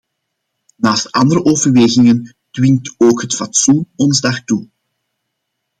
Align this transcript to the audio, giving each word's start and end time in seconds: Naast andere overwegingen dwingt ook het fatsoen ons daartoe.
Naast 0.77 1.11
andere 1.13 1.43
overwegingen 1.45 2.33
dwingt 2.51 2.95
ook 2.97 3.21
het 3.21 3.35
fatsoen 3.35 3.87
ons 3.95 4.19
daartoe. 4.21 4.67